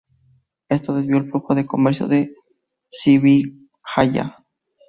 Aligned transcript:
Esto 0.67 0.95
desvió 0.95 1.17
el 1.17 1.29
flujo 1.29 1.53
de 1.53 1.67
comercio 1.67 2.07
de 2.07 2.33
Srivijaya. 2.89 4.43